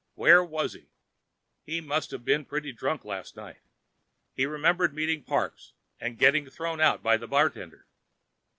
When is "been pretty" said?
2.25-2.71